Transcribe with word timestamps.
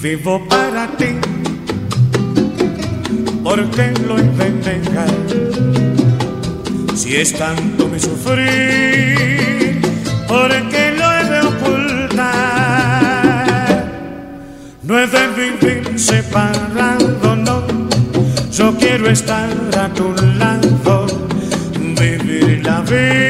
Vivo 0.00 0.42
para 0.48 0.86
ti, 0.96 1.18
¿por 3.44 3.70
qué 3.70 3.92
lo 4.06 4.16
negar? 4.16 5.10
Si 6.94 7.16
es 7.16 7.34
tanto 7.34 7.86
mi 7.86 8.00
sufrir, 8.00 9.80
¿por 10.26 10.48
qué 10.70 10.94
lo 10.98 11.12
he 11.12 11.24
de 11.24 11.40
ocultar? 11.40 12.30
No 14.82 14.98
he 14.98 15.06
de 15.06 15.26
vivir 15.36 15.98
separado, 15.98 17.36
no. 17.36 17.62
Yo 18.50 18.74
quiero 18.78 19.10
estar 19.10 19.50
a 19.78 19.88
tu 19.92 20.14
lado, 20.38 21.06
vivir 21.78 22.62
la 22.64 22.80
vida 22.80 23.29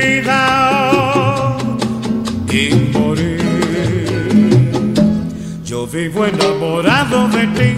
vivo 6.10 6.26
enamorado 6.26 7.28
de 7.28 7.46
ti, 7.58 7.76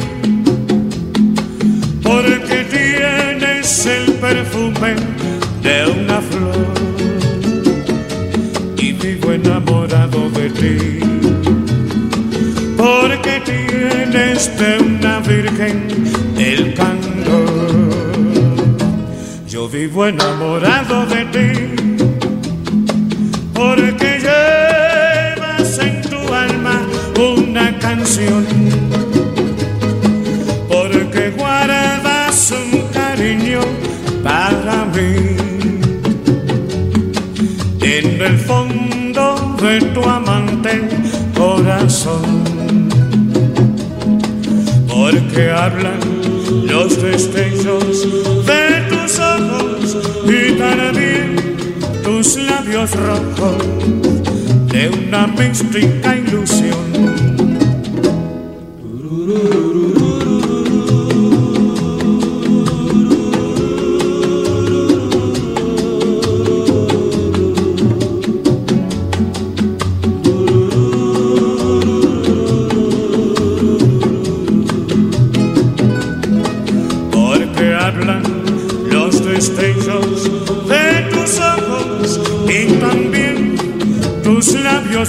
porque 2.03 2.65
tienes 2.65 3.87
el 3.87 4.13
perfume 4.15 4.95
de 5.63 5.87
una 5.91 6.19
flor. 6.21 6.67
Y 8.79 8.93
vivo 8.93 9.33
enamorado 9.33 10.31
de 10.31 10.49
ti, 10.49 11.01
porque 12.77 13.43
tienes 13.45 14.59
de 14.59 14.79
una 14.79 15.21
virgen 15.21 15.87
el 16.39 16.73
candor. 16.73 17.91
Yo 19.47 19.69
vivo 19.69 20.07
enamorado 20.07 21.05
de 21.07 21.25
ti, 21.27 21.72
porque 30.69 31.31
guardas 31.39 32.53
un 32.53 32.89
cariño 32.93 33.61
para 34.25 34.85
mí. 34.87 35.37
En 37.81 38.21
el 38.21 38.39
fondo 38.39 39.57
de 39.63 39.81
tu 39.95 40.03
amante 40.03 40.89
corazón, 41.37 42.45
porque 44.89 45.51
hablan 45.51 46.01
los 46.65 47.01
destellos 47.01 48.09
de 48.47 48.63
tus 48.91 49.21
ojos 49.21 49.97
y 50.27 50.53
también 50.59 51.37
tus 52.03 52.37
labios 52.37 52.91
rojos 52.97 53.63
de 54.73 54.89
una 54.89 55.29
mística 55.29 56.17
ilusión. 56.17 56.42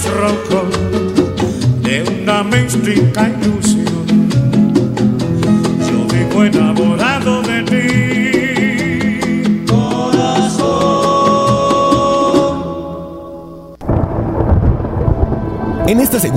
Labios 0.02 0.74
de 1.82 2.02
una 2.02 2.42
mística 2.42 3.30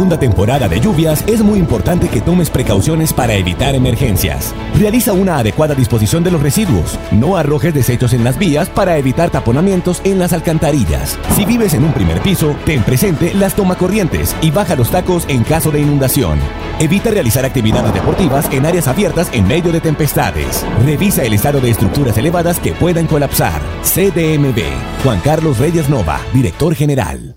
segunda 0.07 0.25
temporada 0.25 0.69
de 0.69 0.79
lluvias 0.79 1.21
es 1.27 1.41
muy 1.41 1.59
importante 1.59 2.07
que 2.07 2.21
tomes 2.21 2.49
precauciones 2.49 3.11
para 3.11 3.33
evitar 3.33 3.75
emergencias. 3.75 4.55
Realiza 4.79 5.11
una 5.11 5.37
adecuada 5.37 5.75
disposición 5.75 6.23
de 6.23 6.31
los 6.31 6.41
residuos. 6.41 6.97
No 7.11 7.35
arrojes 7.35 7.73
desechos 7.73 8.13
en 8.13 8.23
las 8.23 8.37
vías 8.37 8.69
para 8.69 8.97
evitar 8.97 9.31
taponamientos 9.31 9.99
en 10.05 10.17
las 10.17 10.31
alcantarillas. 10.31 11.19
Si 11.35 11.43
vives 11.43 11.73
en 11.73 11.83
un 11.83 11.91
primer 11.91 12.21
piso, 12.21 12.55
ten 12.65 12.83
presente 12.83 13.33
las 13.33 13.53
tomacorrientes 13.53 14.33
y 14.41 14.49
baja 14.49 14.77
los 14.77 14.91
tacos 14.91 15.25
en 15.27 15.43
caso 15.43 15.71
de 15.71 15.81
inundación. 15.81 16.39
Evita 16.79 17.11
realizar 17.11 17.43
actividades 17.43 17.93
deportivas 17.93 18.47
en 18.53 18.65
áreas 18.65 18.87
abiertas 18.87 19.27
en 19.33 19.45
medio 19.45 19.73
de 19.73 19.81
tempestades. 19.81 20.65
Revisa 20.85 21.23
el 21.23 21.33
estado 21.33 21.59
de 21.59 21.71
estructuras 21.71 22.17
elevadas 22.17 22.61
que 22.61 22.71
puedan 22.71 23.07
colapsar. 23.07 23.59
CDMB. 23.83 24.61
Juan 25.03 25.19
Carlos 25.19 25.57
Reyes 25.57 25.89
Nova, 25.89 26.21
director 26.33 26.73
general. 26.75 27.36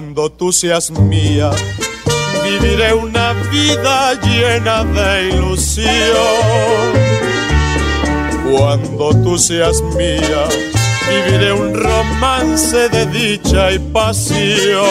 Cuando 0.00 0.30
tú 0.32 0.50
seas 0.50 0.90
mía, 0.90 1.50
viviré 2.42 2.94
una 2.94 3.34
vida 3.52 4.14
llena 4.22 4.82
de 4.82 5.28
ilusión. 5.28 5.84
Cuando 8.50 9.10
tú 9.22 9.36
seas 9.36 9.82
mía, 9.94 10.48
viviré 11.06 11.52
un 11.52 11.74
romance 11.74 12.88
de 12.88 13.04
dicha 13.08 13.72
y 13.72 13.78
pasión. 13.78 14.86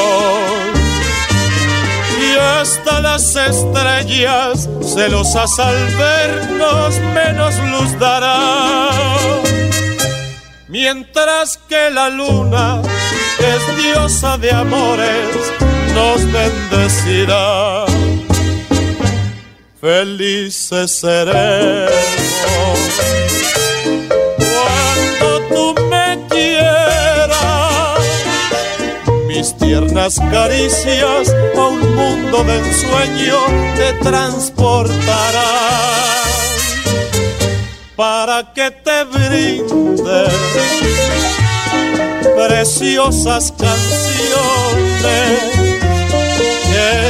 Y 2.21 2.37
hasta 2.37 3.01
las 3.01 3.35
estrellas, 3.35 4.69
celosas 4.83 5.57
al 5.57 5.87
vernos, 5.95 6.99
menos 7.15 7.55
luz 7.71 7.97
darán. 7.97 9.41
Mientras 10.67 11.57
que 11.67 11.89
la 11.89 12.09
luna 12.09 12.83
es 13.39 13.83
diosa 13.83 14.37
de 14.37 14.51
amores, 14.51 15.53
nos 15.93 16.31
bendecirá. 16.31 17.85
Felices 19.81 20.99
seremos 20.99 21.89
cuando 24.37 25.27
tú 25.49 25.75
me 25.89 26.19
quieras. 26.29 27.99
Mis 29.27 29.55
tiernas 29.57 30.19
caricias 30.31 31.33
a 31.55 31.65
un 31.65 31.95
mundo 31.95 32.43
de 32.43 32.57
ensueño 32.57 33.37
te 33.77 33.93
transportarán 34.03 35.79
para 37.95 38.53
que 38.53 38.71
te 38.71 39.03
brinde 39.05 40.88
preciosas 42.47 43.51
canciones, 43.51 44.29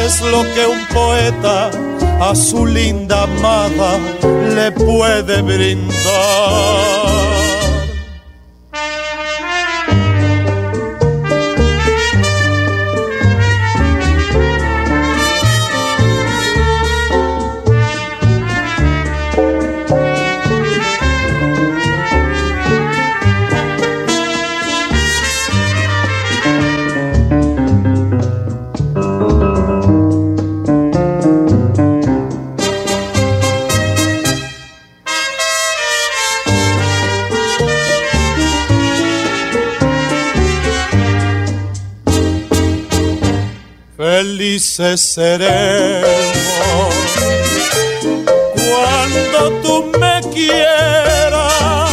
es 0.06 0.22
lo 0.22 0.44
que 0.54 0.66
un 0.66 0.88
poeta 0.88 1.70
a 2.20 2.36
su 2.36 2.66
linda 2.66 3.24
amada 3.24 4.00
le 4.56 4.72
puede 4.72 5.42
brindar. 5.42 7.39
Felices 44.20 45.00
seremos 45.00 46.04
cuando 48.68 49.40
tú 49.64 49.92
me 49.98 50.20
quieras. 50.34 51.90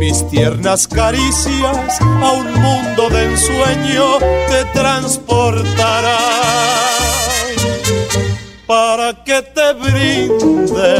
Mis 0.00 0.28
tiernas 0.30 0.88
caricias 0.88 2.00
a 2.00 2.32
un 2.32 2.52
mundo 2.54 3.08
de 3.08 3.22
ensueño 3.22 4.18
te 4.48 4.64
transportarán 4.72 6.12
para 8.66 9.22
que 9.24 9.42
te 9.42 9.72
brinde 9.74 10.98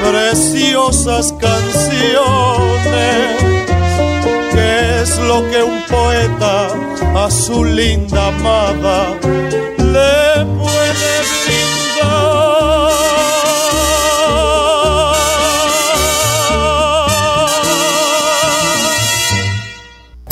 preciosas 0.00 1.34
canciones 1.34 2.24
que 4.54 5.02
es 5.02 5.18
lo 5.18 5.50
que 5.50 5.62
un 5.62 5.82
poeta 5.82 6.93
a 7.14 7.30
su 7.30 7.64
linda 7.64 8.28
amada 8.28 9.16
le 9.78 10.44
puede 10.58 11.83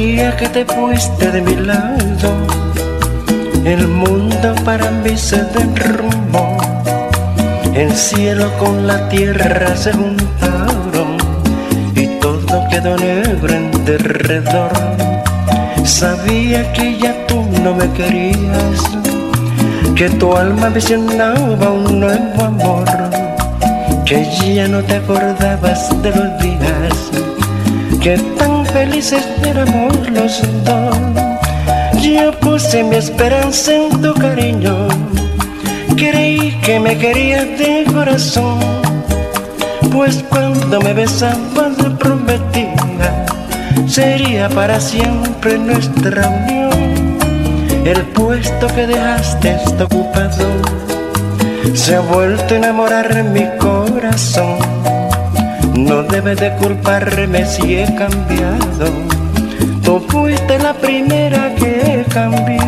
Día 0.00 0.36
que 0.36 0.48
te 0.48 0.64
fuiste 0.64 1.28
de 1.32 1.40
mi 1.42 1.56
lado, 1.56 2.30
el 3.64 3.88
mundo 3.88 4.54
para 4.64 4.90
mí 5.02 5.16
se 5.16 5.42
derrumbó. 5.56 6.56
El 7.74 7.92
cielo 7.92 8.46
con 8.58 8.86
la 8.86 9.08
tierra 9.08 9.76
se 9.76 9.92
juntaron 9.92 11.10
y 11.96 12.06
todo 12.20 12.68
quedó 12.70 12.96
negro 12.96 13.52
en 13.52 13.84
derredor. 13.84 14.72
Sabía 15.84 16.72
que 16.74 16.96
ya 16.98 17.26
tú 17.26 17.44
no 17.64 17.74
me 17.74 17.90
querías, 17.98 18.78
que 19.96 20.08
tu 20.10 20.36
alma 20.36 20.68
visionaba 20.68 21.70
un 21.70 21.98
nuevo 21.98 22.44
amor, 22.44 22.86
que 24.04 24.18
ya 24.54 24.68
no 24.68 24.80
te 24.82 24.94
acordabas 24.96 25.80
de 26.02 26.10
los 26.10 26.38
días 26.38 26.77
que 28.00 28.16
tan 28.38 28.64
felices 28.66 29.26
éramos 29.44 29.92
los 30.10 30.42
dos. 30.64 30.96
Yo 32.00 32.32
puse 32.40 32.84
mi 32.84 32.96
esperanza 32.96 33.72
en 33.74 34.00
tu 34.00 34.14
cariño, 34.14 34.88
creí 35.96 36.52
que 36.62 36.78
me 36.78 36.96
querías 36.96 37.46
de 37.58 37.84
corazón, 37.92 38.58
pues 39.92 40.24
cuando 40.28 40.80
me 40.80 40.94
besabas 40.94 41.76
prometía 41.98 43.26
sería 43.86 44.48
para 44.48 44.80
siempre 44.80 45.58
nuestra 45.58 46.28
unión. 46.28 47.18
El 47.84 48.02
puesto 48.08 48.66
que 48.68 48.86
dejaste 48.86 49.56
está 49.64 49.84
ocupado, 49.84 50.46
se 51.74 51.96
ha 51.96 52.00
vuelto 52.00 52.54
a 52.54 52.56
enamorar 52.58 53.24
mi 53.24 53.46
corazón 53.58 55.07
no 55.84 56.02
debes 56.02 56.38
de 56.38 56.54
culparme 56.56 57.44
si 57.46 57.76
he 57.76 57.84
cambiado. 57.94 58.86
Tú 59.82 60.00
fuiste 60.08 60.58
la 60.58 60.74
primera 60.74 61.54
que 61.54 62.04
cambió. 62.12 62.67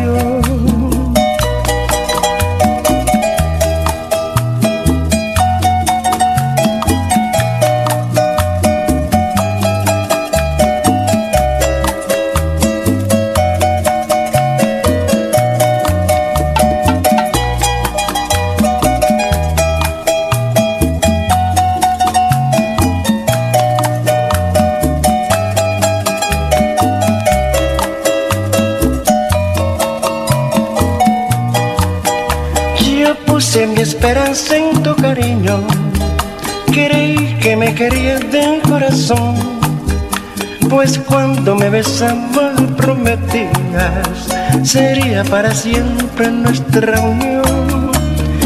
pues 40.81 40.97
cuando 40.97 41.55
me 41.55 41.69
besabas 41.69 42.59
prometías 42.75 44.27
sería 44.63 45.23
para 45.23 45.53
siempre 45.53 46.31
nuestra 46.31 46.99
unión. 47.01 47.91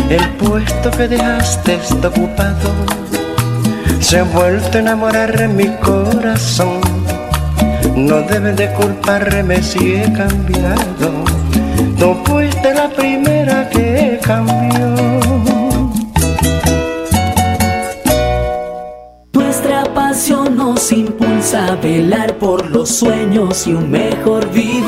El 0.10 0.30
puesto 0.32 0.92
que 0.92 1.08
dejaste 1.08 1.76
está 1.76 2.10
ocupado, 2.10 2.72
se 4.02 4.20
ha 4.20 4.24
vuelto 4.24 4.78
a 4.78 4.82
enamorar 4.82 5.42
en 5.42 5.56
mi 5.56 5.70
corazón. 5.78 6.82
No 7.96 8.20
debes 8.24 8.58
de 8.58 8.70
culparme 8.74 9.64
si 9.64 9.96
he 9.96 10.12
cambiado, 10.12 11.24
tú 11.98 12.18
fuiste 12.26 12.76
la 12.76 12.90
primera 12.90 13.70
que 13.70 14.20
cambió. 14.22 15.55
Nos 20.76 20.92
impulsa 20.92 21.68
a 21.68 21.76
velar 21.78 22.38
por 22.38 22.70
los 22.70 22.90
sueños 22.90 23.66
y 23.66 23.74
un 23.74 23.90
mejor 23.90 24.52
vivir. 24.52 24.84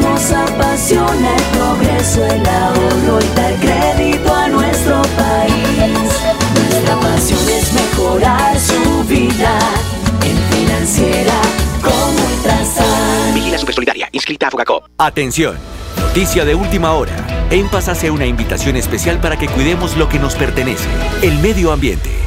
Nos 0.00 0.30
apasiona 0.30 1.34
el 1.34 1.42
progreso, 1.58 2.24
el 2.24 2.46
ahorro 2.46 3.18
y 3.20 3.36
dar 3.36 3.54
crédito 3.56 4.32
a 4.32 4.48
nuestro 4.48 5.02
país. 5.16 5.92
Nuestra 6.54 7.00
pasión 7.00 7.48
es 7.48 7.72
mejorar 7.72 8.60
su 8.60 9.04
vida 9.08 9.58
en 10.24 10.36
financiera 10.56 11.40
como 11.82 12.26
Ultrasan. 12.28 13.34
Vigila 13.34 13.58
Supersolidaria, 13.58 14.08
inscrita 14.12 14.46
a 14.46 14.50
Fogacop. 14.52 14.84
Atención. 14.98 15.56
Noticia 15.98 16.44
de 16.44 16.54
última 16.54 16.92
hora. 16.92 17.48
En 17.50 17.68
Paz 17.68 17.88
hace 17.88 18.12
una 18.12 18.26
invitación 18.26 18.76
especial 18.76 19.18
para 19.18 19.36
que 19.36 19.48
cuidemos 19.48 19.96
lo 19.96 20.08
que 20.08 20.20
nos 20.20 20.36
pertenece, 20.36 20.88
el 21.22 21.38
medio 21.40 21.72
ambiente. 21.72 22.26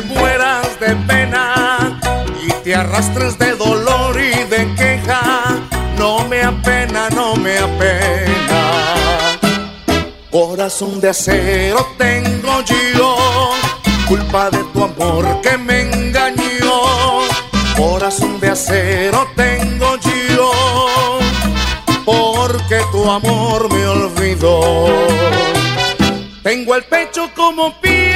Mueras 0.00 0.78
de 0.80 0.94
pena 1.06 2.00
y 2.42 2.52
te 2.64 2.74
arrastres 2.74 3.38
de 3.38 3.52
dolor 3.56 4.20
y 4.20 4.44
de 4.44 4.74
queja, 4.74 5.56
no 5.98 6.26
me 6.28 6.42
apena, 6.42 7.08
no 7.10 7.36
me 7.36 7.58
apena. 7.58 9.38
Corazón 10.30 11.00
de 11.00 11.10
acero 11.10 11.86
tengo 11.96 12.62
yo 12.62 13.16
culpa 14.06 14.50
de 14.50 14.62
tu 14.72 14.84
amor 14.84 15.40
que 15.42 15.56
me 15.58 15.82
engañó. 15.82 17.22
Corazón 17.76 18.40
de 18.40 18.50
acero 18.50 19.28
tengo 19.36 19.96
yo, 20.36 20.50
porque 22.04 22.80
tu 22.92 23.10
amor 23.10 23.72
me 23.72 23.86
olvidó. 23.86 24.86
Tengo 26.42 26.74
el 26.76 26.84
pecho 26.84 27.28
como 27.34 27.78
piedra 27.80 28.15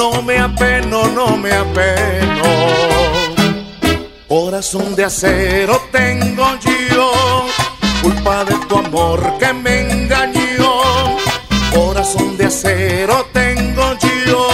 No 0.00 0.22
me 0.22 0.38
apeno, 0.38 1.08
no 1.08 1.36
me 1.36 1.52
apeno. 1.52 2.42
Corazón 4.26 4.96
de 4.96 5.04
acero 5.04 5.78
tengo 5.92 6.46
yo, 6.90 7.12
culpa 8.00 8.46
de 8.46 8.54
tu 8.66 8.78
amor 8.78 9.20
que 9.38 9.52
me 9.52 9.92
engañó. 9.92 11.18
Corazón 11.74 12.38
de 12.38 12.46
acero 12.46 13.26
tengo 13.34 13.92
yo, 14.26 14.48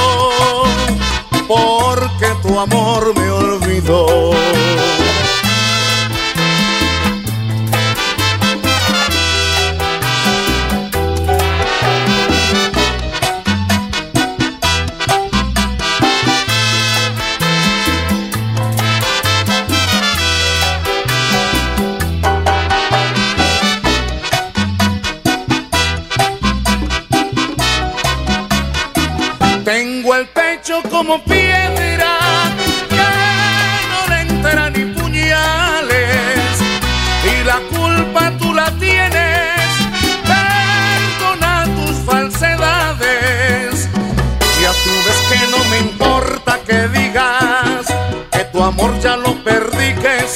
porque 1.46 2.28
tu 2.42 2.58
amor 2.58 3.14
me 3.16 3.30
olvidó. 3.30 3.55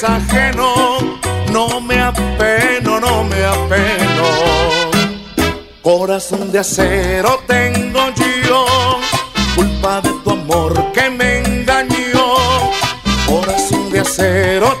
Ajeno. 0.03 0.97
No 1.51 1.81
me 1.81 1.99
apeno, 1.99 2.99
no 2.99 3.23
me 3.23 3.43
apeno. 3.43 4.27
Corazón 5.81 6.51
de 6.51 6.59
acero 6.59 7.41
tengo 7.47 7.99
yo 8.47 8.65
culpa 9.55 10.01
de 10.01 10.11
tu 10.23 10.31
amor 10.31 10.91
que 10.93 11.09
me 11.09 11.39
engañó. 11.39 12.35
Corazón 13.25 13.91
de 13.91 13.99
acero 13.99 14.80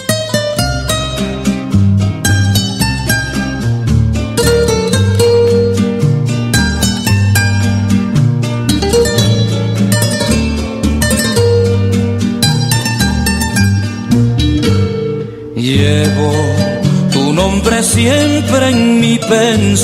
Llevo 15.77 16.31
tu 17.13 17.31
nombre 17.31 17.81
siempre 17.81 18.71
en 18.71 18.99
mi 18.99 19.17
pensamiento, 19.17 19.79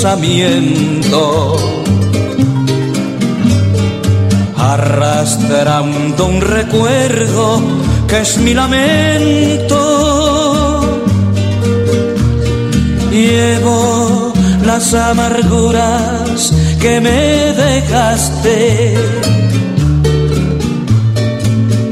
arrastrando 4.54 6.26
un 6.26 6.42
recuerdo 6.42 7.62
que 8.06 8.20
es 8.20 8.36
mi 8.36 8.52
lamento. 8.52 9.78
Llevo 13.10 14.34
las 14.66 14.92
amarguras 14.92 16.52
que 16.82 17.00
me 17.00 17.54
dejaste 17.64 18.94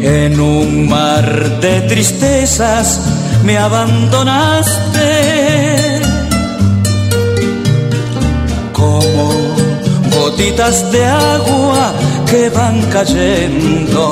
en 0.03 0.39
un 0.39 0.87
mar 0.87 1.61
de 1.63 1.81
tristezas 1.89 3.01
me 3.47 3.57
abandonaste 3.57 5.09
como 8.73 9.31
gotitas 10.17 10.91
de 10.91 11.05
agua 11.05 11.95
que 12.29 12.51
van 12.51 12.83
cayendo. 12.91 14.05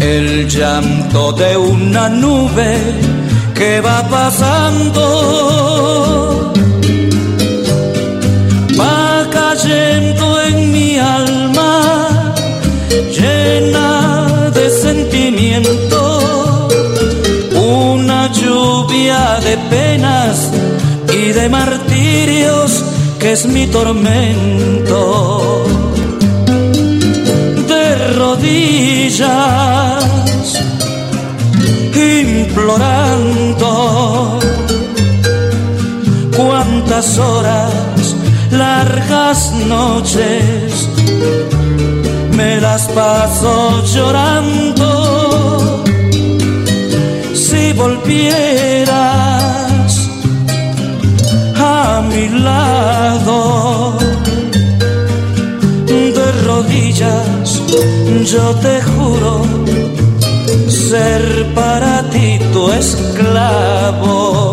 El 0.00 0.48
llanto 0.48 1.32
de 1.32 1.56
una 1.56 2.08
nube 2.08 2.78
que 3.54 3.80
va 3.80 4.02
pasando 4.08 5.02
lluvia 18.82 19.38
de 19.40 19.56
penas 19.70 20.50
y 21.12 21.32
de 21.32 21.48
martirios 21.48 22.84
que 23.18 23.32
es 23.32 23.46
mi 23.46 23.66
tormento. 23.66 25.64
De 27.68 28.14
rodillas, 28.14 29.24
implorando, 31.94 33.68
cuántas 36.36 37.18
horas, 37.18 38.16
largas 38.50 39.52
noches 39.52 40.88
me 42.36 42.60
las 42.60 42.88
paso 42.88 43.84
llorando. 43.84 45.21
Volvieras 47.82 48.90
a 51.56 52.00
mi 52.08 52.28
lado, 52.28 53.98
de 55.86 56.32
rodillas, 56.46 57.60
yo 58.24 58.54
te 58.64 58.80
juro 58.82 59.42
ser 60.68 61.22
para 61.56 62.08
ti 62.10 62.38
tu 62.52 62.70
esclavo. 62.70 64.51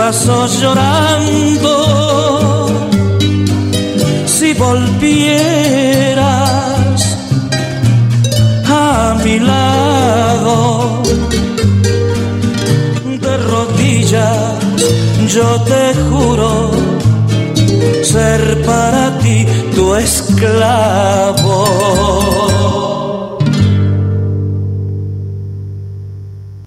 Paso 0.00 0.36
llorando. 0.60 1.74
Si 4.34 4.48
volvieras 4.54 6.22
a 8.66 9.14
mi 9.22 9.36
lado, 9.40 11.02
de 13.24 13.34
rodillas, 13.52 14.54
yo 15.34 15.48
te 15.70 15.82
juro 16.08 16.50
ser 18.12 18.42
para 18.68 19.02
ti 19.18 19.38
tu 19.74 19.84
esclavo.「 20.06 21.30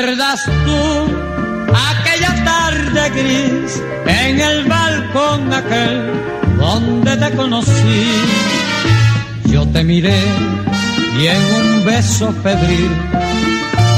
¿Recuerdas 0.00 0.46
tú 0.64 1.74
aquella 1.76 2.42
tarde 2.42 3.10
gris 3.10 3.82
en 4.06 4.40
el 4.40 4.64
balcón 4.64 5.52
aquel 5.52 6.10
donde 6.58 7.16
te 7.18 7.30
conocí? 7.36 8.06
Yo 9.44 9.66
te 9.68 9.84
miré 9.84 10.22
y 11.20 11.26
en 11.26 11.44
un 11.54 11.84
beso 11.84 12.32
febril 12.42 12.88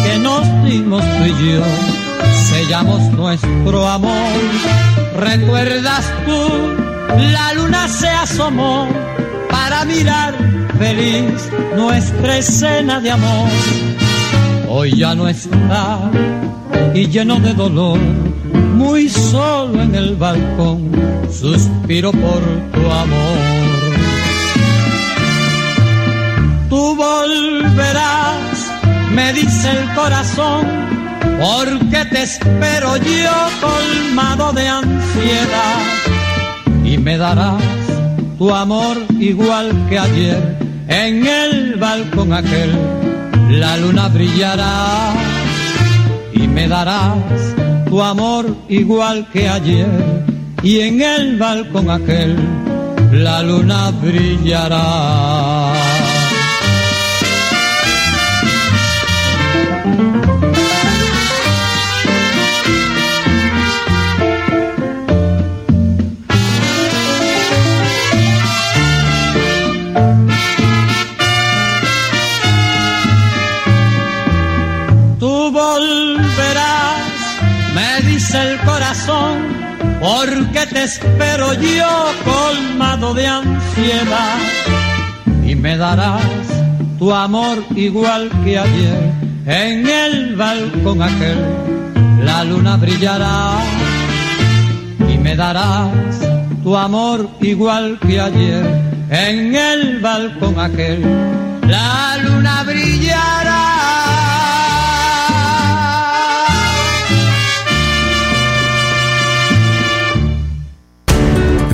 que 0.05 0.19
nos 0.19 0.43
dimos 0.65 1.05
tú 1.05 1.25
y 1.25 1.53
yo 1.53 1.65
sellamos 2.51 3.01
nuestro 3.13 3.87
amor. 3.87 4.33
¿Recuerdas 5.21 6.05
tú? 6.27 7.23
La 7.31 7.55
luna 7.55 7.87
se 7.87 8.09
asomó 8.09 8.89
para 9.49 9.85
mirar 9.85 10.35
feliz 10.81 11.49
nuestra 11.77 12.39
escena 12.39 12.99
de 12.99 13.13
amor 13.13 13.49
hoy 14.75 14.97
ya 14.97 15.15
no 15.15 15.29
está 15.29 16.11
y 16.95 17.07
lleno 17.07 17.39
de 17.41 17.53
dolor, 17.53 17.99
muy 18.75 19.07
solo 19.09 19.83
en 19.83 19.95
el 19.95 20.17
balcón, 20.17 20.91
suspiro 21.31 22.11
por 22.11 22.43
tu 22.73 22.91
amor. 22.91 23.39
Tú 26.71 26.97
volverás, 26.97 28.73
me 29.15 29.33
dice 29.35 29.71
el 29.71 29.95
corazón, 29.95 30.67
porque 31.39 32.05
te 32.07 32.23
espero 32.23 32.97
yo 32.97 33.37
colmado 33.61 34.53
de 34.55 34.69
ansiedad 34.69 35.81
y 36.83 36.97
me 36.97 37.19
darás 37.19 37.63
tu 38.39 38.55
amor 38.55 38.97
igual 39.21 39.71
que 39.91 39.99
ayer 39.99 40.57
en 40.89 41.27
el 41.27 41.77
balcón 41.77 42.33
aquel 42.33 42.73
la 43.61 43.77
luna 43.77 44.09
brillará 44.09 45.13
y 46.33 46.49
me 46.49 46.67
darás 46.69 47.19
tu 47.89 48.03
amor 48.03 48.45
igual 48.69 49.27
que 49.33 49.49
ayer 49.49 50.25
y 50.63 50.81
en 50.81 51.03
el 51.03 51.37
balcón 51.37 51.91
aquel 51.91 52.37
la 53.13 53.43
luna 53.43 53.91
brillará. 54.03 55.82
Porque 80.03 80.67
te 80.67 80.83
espero 80.83 81.55
yo 81.55 82.13
colmado 82.25 83.15
de 83.15 83.25
ansiedad. 83.25 84.37
Y 85.47 85.55
me 85.55 85.77
darás 85.77 86.25
tu 86.99 87.13
amor 87.13 87.65
igual 87.77 88.29
que 88.43 88.59
ayer. 88.59 89.13
En 89.47 89.89
el 89.89 90.35
balcón 90.35 91.03
aquel 91.03 91.39
la 92.25 92.43
luna 92.43 92.77
brillará. 92.77 93.59
Y 95.09 95.19
me 95.19 95.37
darás 95.37 96.19
tu 96.65 96.77
amor 96.77 97.29
igual 97.41 97.97
que 98.01 98.21
ayer. 98.21 98.65
En 99.09 99.55
el 99.55 100.01
balcón 100.01 100.59
aquel 100.59 101.01
la 101.69 102.19
luna 102.25 102.65
brillará 102.65 104.12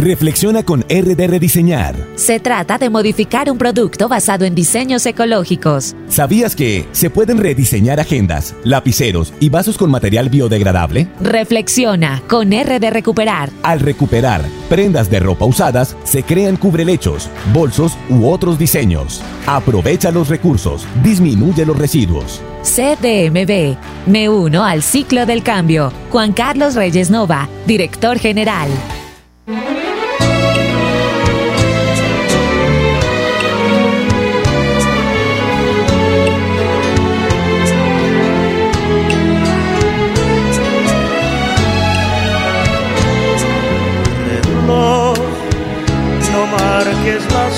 Reflexiona 0.09 0.63
con 0.63 0.81
RD 0.89 1.29
Rediseñar. 1.29 1.95
Se 2.15 2.41
trata 2.41 2.79
de 2.79 2.89
modificar 2.89 3.51
un 3.51 3.59
producto 3.59 4.09
basado 4.09 4.47
en 4.47 4.55
diseños 4.55 5.05
ecológicos. 5.05 5.95
¿Sabías 6.09 6.57
que 6.57 6.89
se 6.93 7.11
pueden 7.11 7.37
rediseñar 7.37 8.01
agendas, 8.01 8.55
lapiceros 8.65 9.35
y 9.39 9.51
vasos 9.51 9.77
con 9.77 9.91
material 9.91 10.31
biodegradable? 10.31 11.09
Reflexiona 11.21 12.23
con 12.27 12.53
RD 12.53 12.91
Recuperar. 12.91 13.51
Al 13.63 13.81
recuperar 13.81 14.47
prendas 14.71 15.11
de 15.11 15.21
ropa 15.21 15.45
usadas, 15.45 15.95
se 16.05 16.23
crean 16.23 16.57
cubrelechos, 16.57 17.29
bolsos 17.53 17.93
u 18.09 18.29
otros 18.29 18.59
diseños. 18.59 19.21
Aprovecha 19.47 20.11
los 20.11 20.31
recursos, 20.31 20.87
disminuye 21.03 21.67
los 21.67 21.77
residuos. 21.77 22.41
CDMB. 22.63 23.77
Me 24.07 24.31
uno 24.31 24.65
al 24.65 24.83
ciclo 24.83 25.27
del 25.27 25.43
cambio. 25.43 25.93
Juan 26.11 26.33
Carlos 26.33 26.77
Reyes 26.77 27.11
Nova, 27.11 27.47
director 27.67 28.19
general. 28.19 28.71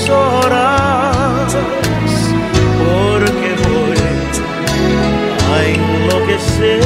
Horas, 0.09 1.57
porque 2.79 3.51
voy 3.69 3.99
a 5.53 5.65
enloquecer. 5.65 6.81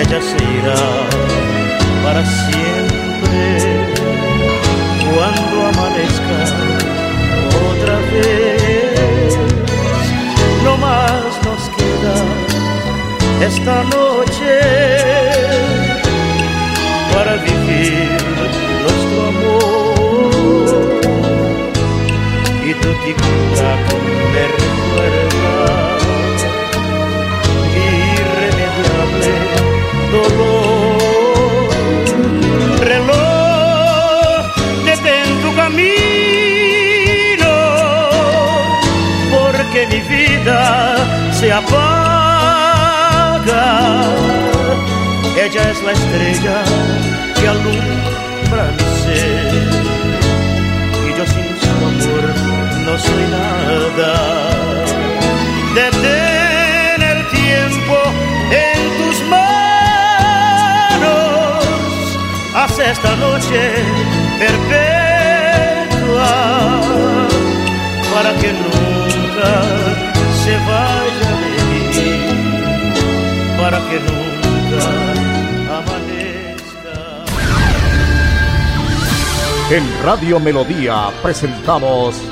Ella 0.00 0.20
se 0.20 0.38
irá 0.58 0.84
para 2.04 2.24
siempre 2.24 3.44
cuando 5.12 5.66
amanezca 5.72 6.40
otra 7.70 7.96
vez. 8.12 9.38
No 10.64 10.76
más 10.76 11.22
nos 11.44 11.62
queda 11.76 12.16
esta 13.46 13.82
noche 13.84 14.54
para 17.12 17.32
vivir 17.36 18.08
nuestro 18.82 19.18
amor 19.28 19.61
y 22.72 22.74
tu 22.80 22.90
tic-tac 23.02 23.86
me 24.32 24.44
recuerda 24.60 25.56
irremediable 27.88 29.34
dolor. 30.14 31.70
Reloj, 32.90 34.42
detén 34.86 35.28
tu 35.42 35.50
camino, 35.62 37.54
porque 39.34 39.80
mi 39.92 40.00
vida 40.14 40.60
se 41.38 41.46
apaga. 41.52 43.66
Ella 45.44 45.62
es 45.72 45.78
la 45.82 45.92
estrella 45.92 46.56
que 47.36 47.44
alumbra 47.48 48.66
no 52.92 52.98
soy 52.98 53.24
nada. 53.30 54.12
Detén 55.74 57.00
el 57.12 57.20
tiempo 57.40 57.96
en 58.66 58.78
tus 58.98 59.16
manos, 59.34 60.44
haz 62.54 62.78
esta 62.78 63.12
noche 63.16 63.60
perpetua 64.38 66.32
para 68.12 68.30
que 68.40 68.50
nunca 68.62 69.50
se 70.42 70.54
vaya 70.70 71.30
de 71.42 71.54
mí, 71.70 71.84
para 73.60 73.78
que 73.88 73.96
nunca 74.10 74.82
amanezca. 75.78 76.96
En 79.70 79.84
Radio 80.04 80.36
Melodía 80.38 80.96
presentamos 81.22 82.31